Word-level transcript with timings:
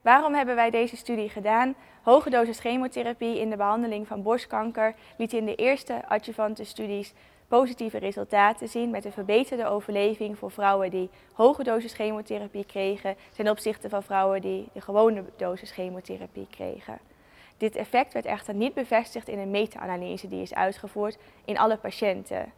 Waarom 0.00 0.34
hebben 0.34 0.54
wij 0.54 0.70
deze 0.70 0.96
studie 0.96 1.28
gedaan? 1.28 1.74
Hoge 2.02 2.30
dosis 2.30 2.58
chemotherapie 2.58 3.38
in 3.40 3.50
de 3.50 3.56
behandeling 3.56 4.06
van 4.06 4.22
borstkanker 4.22 4.94
liet 5.16 5.32
in 5.32 5.44
de 5.44 5.54
eerste 5.54 6.08
adjuvante 6.08 6.64
studies 6.64 7.12
positieve 7.48 7.98
resultaten 7.98 8.68
zien 8.68 8.90
met 8.90 9.04
een 9.04 9.12
verbeterde 9.12 9.66
overleving 9.66 10.38
voor 10.38 10.50
vrouwen 10.50 10.90
die 10.90 11.10
hoge 11.32 11.62
dosis 11.62 11.92
chemotherapie 11.92 12.64
kregen 12.64 13.16
ten 13.36 13.48
opzichte 13.48 13.88
van 13.88 14.02
vrouwen 14.02 14.40
die 14.40 14.68
de 14.72 14.80
gewone 14.80 15.24
dosis 15.36 15.70
chemotherapie 15.70 16.46
kregen. 16.50 16.98
Dit 17.56 17.76
effect 17.76 18.12
werd 18.12 18.26
echter 18.26 18.54
niet 18.54 18.74
bevestigd 18.74 19.28
in 19.28 19.38
een 19.38 19.50
meta-analyse 19.50 20.28
die 20.28 20.42
is 20.42 20.54
uitgevoerd 20.54 21.18
in 21.44 21.58
alle 21.58 21.76
patiënten. 21.76 22.52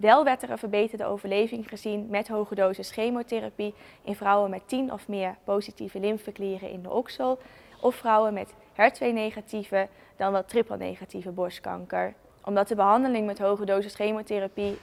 Wel 0.00 0.24
werd 0.24 0.42
er 0.42 0.50
een 0.50 0.58
verbeterde 0.58 1.04
overleving 1.04 1.68
gezien 1.68 2.06
met 2.10 2.28
hoge 2.28 2.54
dosis 2.54 2.90
chemotherapie 2.90 3.74
in 4.02 4.14
vrouwen 4.14 4.50
met 4.50 4.68
10 4.68 4.92
of 4.92 5.08
meer 5.08 5.36
positieve 5.44 6.00
lymfeklieren 6.00 6.70
in 6.70 6.82
de 6.82 6.90
oksel 6.90 7.38
of 7.80 7.94
vrouwen 7.94 8.34
met 8.34 8.54
HER2-negatieve 8.72 9.88
dan 10.16 10.32
wel 10.32 10.44
triple-negatieve 10.44 11.30
borstkanker. 11.30 12.14
Omdat 12.44 12.68
de 12.68 12.74
behandeling 12.74 13.26
met 13.26 13.38
hoge 13.38 13.64
dosis 13.64 13.94
chemotherapie 13.94 14.78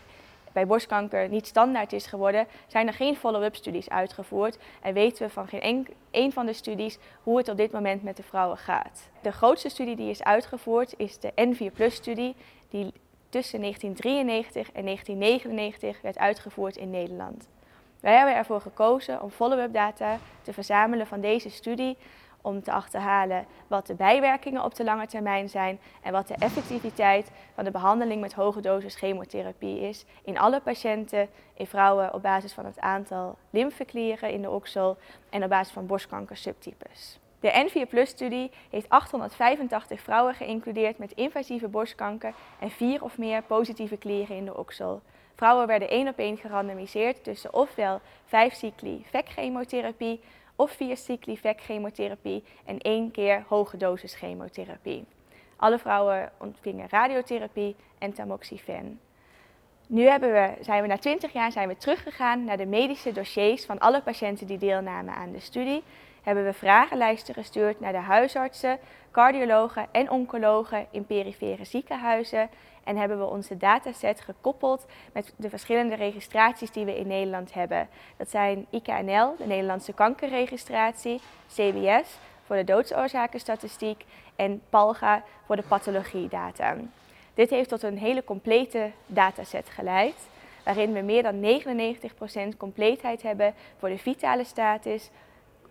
bij 0.53 0.67
borstkanker 0.67 1.29
niet 1.29 1.47
standaard 1.47 1.93
is 1.93 2.05
geworden, 2.05 2.47
zijn 2.67 2.87
er 2.87 2.93
geen 2.93 3.15
follow-up 3.15 3.55
studies 3.55 3.89
uitgevoerd 3.89 4.57
en 4.81 4.93
weten 4.93 5.25
we 5.25 5.33
van 5.33 5.47
geen 5.47 5.87
een 6.11 6.31
van 6.31 6.45
de 6.45 6.53
studies 6.53 6.97
hoe 7.23 7.37
het 7.37 7.49
op 7.49 7.57
dit 7.57 7.71
moment 7.71 8.03
met 8.03 8.17
de 8.17 8.23
vrouwen 8.23 8.57
gaat. 8.57 9.09
De 9.21 9.31
grootste 9.31 9.69
studie 9.69 9.95
die 9.95 10.09
is 10.09 10.23
uitgevoerd 10.23 10.93
is 10.97 11.19
de 11.19 11.31
N4-studie, 11.31 12.35
die 12.69 12.93
tussen 13.33 13.61
1993 13.61 14.71
en 14.71 14.85
1999 14.85 16.01
werd 16.01 16.17
uitgevoerd 16.17 16.75
in 16.75 16.89
Nederland. 16.89 17.47
Wij 17.99 18.15
hebben 18.15 18.35
ervoor 18.35 18.61
gekozen 18.61 19.21
om 19.21 19.29
follow-up 19.29 19.73
data 19.73 20.17
te 20.41 20.53
verzamelen 20.53 21.07
van 21.07 21.21
deze 21.21 21.49
studie 21.49 21.97
om 22.41 22.63
te 22.63 22.71
achterhalen 22.71 23.45
wat 23.67 23.87
de 23.87 23.93
bijwerkingen 23.93 24.63
op 24.63 24.75
de 24.75 24.83
lange 24.83 25.07
termijn 25.07 25.49
zijn 25.49 25.79
en 26.01 26.11
wat 26.11 26.27
de 26.27 26.35
effectiviteit 26.35 27.31
van 27.53 27.63
de 27.63 27.71
behandeling 27.71 28.21
met 28.21 28.33
hoge 28.33 28.61
dosis 28.61 28.95
chemotherapie 28.95 29.79
is 29.79 30.05
in 30.23 30.39
alle 30.39 30.61
patiënten, 30.61 31.29
in 31.53 31.67
vrouwen 31.67 32.13
op 32.13 32.21
basis 32.21 32.53
van 32.53 32.65
het 32.65 32.79
aantal 32.79 33.37
lymfeklieren 33.49 34.31
in 34.31 34.41
de 34.41 34.49
oksel 34.49 34.97
en 35.29 35.43
op 35.43 35.49
basis 35.49 35.73
van 35.73 35.85
borstkankersubtypes. 35.85 37.19
De 37.43 37.69
N4-studie 37.69 38.51
heeft 38.69 38.89
885 38.89 40.01
vrouwen 40.01 40.33
geïncludeerd 40.33 40.97
met 40.97 41.11
invasieve 41.11 41.67
borstkanker 41.67 42.33
en 42.59 42.69
vier 42.71 43.03
of 43.03 43.17
meer 43.17 43.41
positieve 43.41 43.97
klieren 43.97 44.35
in 44.35 44.45
de 44.45 44.57
oksel. 44.57 45.01
Vrouwen 45.35 45.67
werden 45.67 45.89
één 45.89 46.07
op 46.07 46.17
één 46.17 46.37
gerandomiseerd 46.37 47.23
tussen 47.23 47.53
ofwel 47.53 48.01
5 48.25 48.53
cycli 48.53 49.05
VEC-chemotherapie 49.09 50.21
of 50.55 50.71
4 50.71 50.97
cycli 50.97 51.37
VEC-chemotherapie 51.37 52.43
en 52.65 52.77
één 52.79 53.11
keer 53.11 53.43
hoge 53.47 53.77
dosis 53.77 54.15
chemotherapie. 54.15 55.05
Alle 55.55 55.79
vrouwen 55.79 56.31
ontvingen 56.39 56.89
radiotherapie 56.89 57.75
en 57.97 58.13
tamoxifen. 58.13 58.99
Nu 59.87 60.03
we, 60.19 60.53
zijn 60.59 60.81
we 60.81 60.87
na 60.87 60.97
20 60.97 61.33
jaar 61.33 61.51
zijn 61.51 61.67
we 61.67 61.77
teruggegaan 61.77 62.43
naar 62.43 62.57
de 62.57 62.65
medische 62.65 63.11
dossiers 63.11 63.65
van 63.65 63.79
alle 63.79 64.01
patiënten 64.01 64.47
die 64.47 64.57
deelnamen 64.57 65.13
aan 65.13 65.31
de 65.31 65.39
studie 65.39 65.83
hebben 66.23 66.45
we 66.45 66.53
vragenlijsten 66.53 67.33
gestuurd 67.33 67.79
naar 67.79 67.91
de 67.91 67.97
huisartsen, 67.97 68.79
cardiologen 69.11 69.87
en 69.91 70.09
oncologen 70.09 70.87
in 70.91 71.05
perifere 71.05 71.65
ziekenhuizen 71.65 72.49
en 72.83 72.97
hebben 72.97 73.19
we 73.19 73.25
onze 73.25 73.57
dataset 73.57 74.21
gekoppeld 74.21 74.85
met 75.13 75.33
de 75.35 75.49
verschillende 75.49 75.95
registraties 75.95 76.71
die 76.71 76.85
we 76.85 76.97
in 76.97 77.07
Nederland 77.07 77.53
hebben. 77.53 77.87
Dat 78.17 78.29
zijn 78.29 78.65
IKNL, 78.69 79.35
de 79.37 79.45
Nederlandse 79.45 79.93
kankerregistratie, 79.93 81.21
CBS 81.47 82.17
voor 82.45 82.55
de 82.55 82.63
doodsoorzakenstatistiek 82.63 84.05
en 84.35 84.61
PALGA 84.69 85.23
voor 85.45 85.55
de 85.55 85.63
pathologiedata. 85.67 86.75
Dit 87.33 87.49
heeft 87.49 87.69
tot 87.69 87.83
een 87.83 87.97
hele 87.97 88.23
complete 88.23 88.91
dataset 89.05 89.69
geleid, 89.69 90.15
waarin 90.63 90.93
we 90.93 91.01
meer 91.01 91.23
dan 91.23 91.61
99% 92.53 92.57
compleetheid 92.57 93.21
hebben 93.21 93.53
voor 93.77 93.89
de 93.89 93.97
vitale 93.97 94.43
status, 94.43 95.09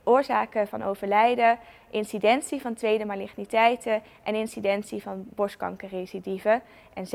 oorzaken 0.04 0.68
van 0.68 0.82
overlijden, 0.82 1.58
incidentie 1.90 2.60
van 2.60 2.74
tweede 2.74 3.04
maligniteiten 3.04 4.02
en 4.22 4.34
incidentie 4.34 5.02
van 5.02 5.24
borstkankerrecidieven 5.34 6.62
en 6.94 7.06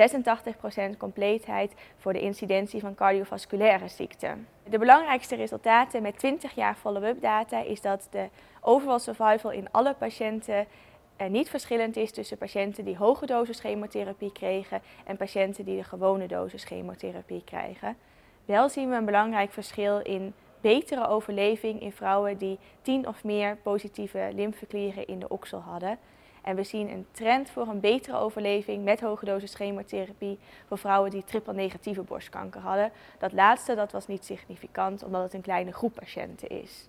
86% 0.93 0.97
compleetheid 0.97 1.73
voor 1.97 2.13
de 2.13 2.21
incidentie 2.21 2.79
van 2.79 2.95
cardiovasculaire 2.95 3.87
ziekten. 3.87 4.47
De 4.63 4.77
belangrijkste 4.77 5.35
resultaten 5.35 6.01
met 6.01 6.17
20 6.17 6.55
jaar 6.55 6.75
follow-up 6.75 7.21
data 7.21 7.63
is 7.63 7.81
dat 7.81 8.07
de 8.11 8.29
overall 8.61 8.99
survival 8.99 9.51
in 9.51 9.67
alle 9.71 9.93
patiënten 9.93 10.67
er 11.17 11.29
niet 11.29 11.49
verschillend 11.49 11.95
is 11.95 12.11
tussen 12.11 12.37
patiënten 12.37 12.85
die 12.85 12.97
hoge 12.97 13.25
dosis 13.25 13.59
chemotherapie 13.59 14.31
kregen 14.31 14.81
en 15.05 15.17
patiënten 15.17 15.65
die 15.65 15.77
de 15.77 15.83
gewone 15.83 16.27
dosis 16.27 16.63
chemotherapie 16.63 17.43
krijgen. 17.43 17.97
Wel 18.45 18.69
zien 18.69 18.89
we 18.89 18.95
een 18.95 19.05
belangrijk 19.05 19.51
verschil 19.51 19.99
in 19.99 20.33
betere 20.67 21.07
overleving 21.07 21.81
in 21.81 21.91
vrouwen 21.91 22.37
die 22.37 22.59
10 22.81 23.07
of 23.07 23.23
meer 23.23 23.57
positieve 23.57 24.29
lymfeklieren 24.33 25.07
in 25.07 25.19
de 25.19 25.29
oksel 25.29 25.59
hadden. 25.59 25.97
En 26.41 26.55
we 26.55 26.63
zien 26.63 26.89
een 26.89 27.05
trend 27.11 27.49
voor 27.49 27.67
een 27.67 27.79
betere 27.79 28.17
overleving 28.17 28.83
met 28.83 29.01
hoge 29.01 29.25
dosis 29.25 29.53
chemotherapie 29.53 30.39
voor 30.67 30.77
vrouwen 30.77 31.11
die 31.11 31.23
triple-negatieve 31.23 32.01
borstkanker 32.01 32.61
hadden. 32.61 32.91
Dat 33.19 33.33
laatste 33.33 33.75
dat 33.75 33.91
was 33.91 34.07
niet 34.07 34.25
significant 34.25 35.03
omdat 35.03 35.23
het 35.23 35.33
een 35.33 35.41
kleine 35.41 35.71
groep 35.71 35.93
patiënten 35.93 36.49
is. 36.49 36.87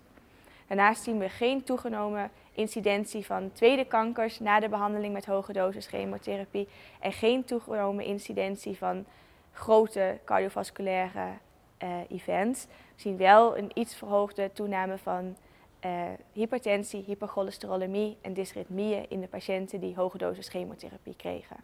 Daarnaast 0.67 1.03
zien 1.03 1.19
we 1.19 1.29
geen 1.29 1.65
toegenomen 1.65 2.31
incidentie 2.53 3.27
van 3.27 3.53
tweede 3.53 3.85
kankers 3.85 4.39
na 4.39 4.61
de 4.61 4.69
behandeling 4.69 5.13
met 5.13 5.27
hoge 5.27 5.53
dosis 5.53 5.87
chemotherapie 5.87 6.69
en 7.01 7.13
geen 7.13 7.45
toegenomen 7.45 8.05
incidentie 8.05 8.77
van 8.77 9.05
grote 9.53 10.19
cardiovasculaire 10.25 11.29
events. 12.09 12.67
We 12.67 13.03
zien 13.03 13.17
wel 13.17 13.59
een 13.59 13.71
iets 13.75 13.97
verhoogde 13.97 14.51
toename 14.53 14.99
van 14.99 15.37
uh, 15.85 16.03
hypertensie, 16.33 17.05
hypercholesterolemie 17.07 18.17
en 18.21 18.33
dysritmieën 18.33 19.07
in 19.09 19.21
de 19.21 19.29
patiënten 19.29 19.81
die 19.81 19.95
hoge 19.95 20.19
dosis 20.19 20.49
chemotherapie 20.49 21.17
kregen. 21.17 21.57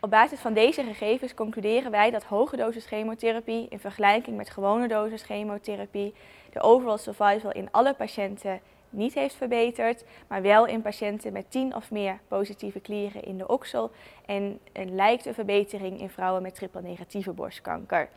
Op 0.00 0.10
basis 0.10 0.40
van 0.40 0.52
deze 0.52 0.82
gegevens 0.82 1.34
concluderen 1.34 1.90
wij 1.90 2.10
dat 2.10 2.24
hoge 2.24 2.56
dosis 2.56 2.86
chemotherapie 2.86 3.66
in 3.68 3.78
vergelijking 3.78 4.36
met 4.36 4.50
gewone 4.50 4.88
dosis 4.88 5.22
chemotherapie 5.22 6.14
de 6.52 6.60
overall 6.60 6.98
survival 6.98 7.52
in 7.52 7.68
alle 7.70 7.94
patiënten 7.94 8.60
niet 8.90 9.14
heeft 9.14 9.34
verbeterd, 9.34 10.04
maar 10.26 10.42
wel 10.42 10.66
in 10.66 10.82
patiënten 10.82 11.32
met 11.32 11.50
10 11.50 11.74
of 11.74 11.90
meer 11.90 12.18
positieve 12.28 12.80
klieren 12.80 13.22
in 13.22 13.38
de 13.38 13.48
oksel 13.48 13.90
en 14.26 14.58
een 14.72 14.94
lijkt 14.94 15.26
een 15.26 15.34
verbetering 15.34 16.00
in 16.00 16.10
vrouwen 16.10 16.42
met 16.42 16.54
triple 16.54 16.82
negatieve 16.82 17.32
borstkanker. 17.32 18.08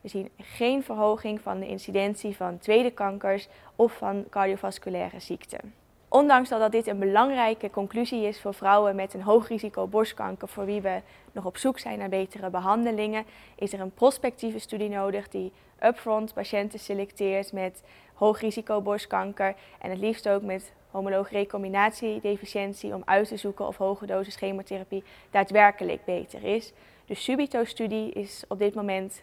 We 0.00 0.08
zien 0.08 0.30
geen 0.36 0.82
verhoging 0.82 1.40
van 1.40 1.60
de 1.60 1.68
incidentie 1.68 2.36
van 2.36 2.58
tweede 2.58 2.90
kankers 2.90 3.48
of 3.76 3.92
van 3.92 4.24
cardiovasculaire 4.30 5.20
ziekten. 5.20 5.74
Ondanks 6.08 6.48
dat 6.48 6.72
dit 6.72 6.86
een 6.86 6.98
belangrijke 6.98 7.70
conclusie 7.70 8.26
is 8.26 8.40
voor 8.40 8.54
vrouwen 8.54 8.96
met 8.96 9.14
een 9.14 9.22
hoog 9.22 9.48
risico 9.48 9.86
borstkanker 9.86 10.48
voor 10.48 10.64
wie 10.64 10.80
we 10.80 11.00
nog 11.32 11.44
op 11.44 11.56
zoek 11.56 11.78
zijn 11.78 11.98
naar 11.98 12.08
betere 12.08 12.50
behandelingen, 12.50 13.24
is 13.56 13.72
er 13.72 13.80
een 13.80 13.94
prospectieve 13.94 14.58
studie 14.58 14.88
nodig 14.88 15.28
die 15.28 15.52
upfront 15.82 16.34
patiënten 16.34 16.78
selecteert 16.78 17.52
met 17.52 17.82
hoog 18.14 18.40
risico 18.40 18.80
borstkanker 18.80 19.54
en 19.78 19.90
het 19.90 19.98
liefst 19.98 20.28
ook 20.28 20.42
met 20.42 20.72
homoloog 20.90 21.30
recombinatiedeficiëntie 21.30 22.94
om 22.94 23.02
uit 23.04 23.28
te 23.28 23.36
zoeken 23.36 23.66
of 23.66 23.76
hoge 23.76 24.06
dosis 24.06 24.36
chemotherapie 24.36 25.04
daadwerkelijk 25.30 26.04
beter 26.04 26.44
is. 26.44 26.72
De 27.06 27.14
Subito-studie 27.14 28.12
is 28.12 28.44
op 28.48 28.58
dit 28.58 28.74
moment 28.74 29.22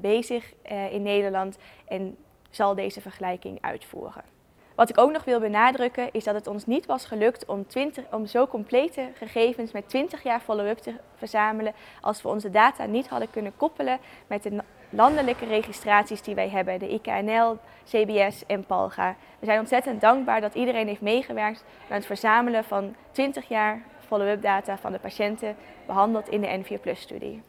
bezig 0.00 0.52
uh, 0.70 0.92
in 0.92 1.02
Nederland 1.02 1.58
en 1.88 2.16
zal 2.50 2.74
deze 2.74 3.00
vergelijking 3.00 3.58
uitvoeren. 3.60 4.24
Wat 4.74 4.88
ik 4.88 4.98
ook 4.98 5.12
nog 5.12 5.24
wil 5.24 5.40
benadrukken 5.40 6.08
is 6.12 6.24
dat 6.24 6.34
het 6.34 6.46
ons 6.46 6.66
niet 6.66 6.86
was 6.86 7.04
gelukt 7.04 7.46
om, 7.46 7.66
20, 7.66 8.04
om 8.10 8.26
zo 8.26 8.46
complete 8.46 9.08
gegevens 9.14 9.72
met 9.72 9.88
20 9.88 10.22
jaar 10.22 10.40
follow-up 10.40 10.78
te 10.78 10.94
verzamelen 11.16 11.72
als 12.00 12.22
we 12.22 12.28
onze 12.28 12.50
data 12.50 12.86
niet 12.86 13.08
hadden 13.08 13.30
kunnen 13.30 13.56
koppelen 13.56 13.98
met 14.26 14.42
de 14.42 14.62
landelijke 14.90 15.44
registraties 15.44 16.22
die 16.22 16.34
wij 16.34 16.48
hebben, 16.48 16.78
de 16.78 16.88
IKNL, 16.88 17.58
CBS 17.84 18.46
en 18.46 18.64
PALGA. 18.64 19.16
We 19.38 19.46
zijn 19.46 19.58
ontzettend 19.58 20.00
dankbaar 20.00 20.40
dat 20.40 20.54
iedereen 20.54 20.86
heeft 20.86 21.00
meegewerkt 21.00 21.64
aan 21.88 21.96
het 21.96 22.06
verzamelen 22.06 22.64
van 22.64 22.94
20 23.12 23.48
jaar 23.48 23.82
follow-up 24.06 24.42
data 24.42 24.78
van 24.78 24.92
de 24.92 24.98
patiënten 24.98 25.56
behandeld 25.86 26.28
in 26.28 26.40
de 26.40 26.62
N4-studie. 26.62 27.42